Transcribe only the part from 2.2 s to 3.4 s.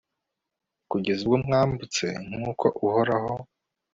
nk'uko uhoraho